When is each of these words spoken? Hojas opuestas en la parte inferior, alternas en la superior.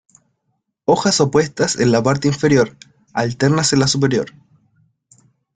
Hojas 0.85 1.21
opuestas 1.21 1.75
en 1.79 1.91
la 1.91 2.01
parte 2.01 2.27
inferior, 2.27 2.75
alternas 3.13 3.71
en 3.71 3.81
la 3.81 3.87
superior. 3.87 4.31